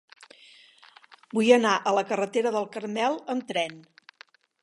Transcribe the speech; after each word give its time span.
Vull 1.39 1.51
anar 1.57 1.75
a 1.77 1.93
la 1.97 2.05
carretera 2.13 2.53
del 2.57 2.67
Carmel 2.77 3.21
amb 3.35 3.49
tren. 3.53 3.77